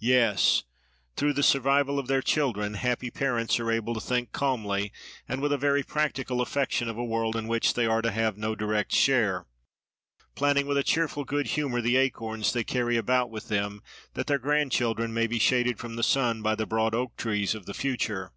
Yes! 0.00 0.64
through 1.16 1.32
the 1.32 1.42
survival 1.42 1.98
of 1.98 2.06
their 2.06 2.20
children, 2.20 2.74
happy 2.74 3.10
parents 3.10 3.58
are 3.58 3.70
able 3.70 3.94
to 3.94 4.02
think 4.02 4.30
calmly, 4.30 4.92
and 5.26 5.40
with 5.40 5.50
a 5.50 5.56
very 5.56 5.82
practical 5.82 6.42
affection, 6.42 6.90
of 6.90 6.98
a 6.98 7.04
world 7.06 7.36
in 7.36 7.48
which 7.48 7.72
they 7.72 7.86
are 7.86 8.02
to 8.02 8.10
have 8.10 8.36
no 8.36 8.54
direct 8.54 8.92
share; 8.92 9.46
planting 10.34 10.66
with 10.66 10.76
a 10.76 10.84
cheerful 10.84 11.24
good 11.24 11.46
humour, 11.46 11.80
the 11.80 11.96
acorns 11.96 12.52
they 12.52 12.64
carry 12.64 12.98
about 12.98 13.30
with 13.30 13.48
them, 13.48 13.82
that 14.12 14.26
their 14.26 14.38
grand 14.38 14.72
children 14.72 15.14
may 15.14 15.26
be 15.26 15.38
shaded 15.38 15.78
from 15.78 15.96
the 15.96 16.02
sun 16.02 16.42
by 16.42 16.54
the 16.54 16.66
broad 16.66 16.94
oak 16.94 17.16
trees 17.16 17.54
of 17.54 17.64
the 17.64 17.72
future. 17.72 18.30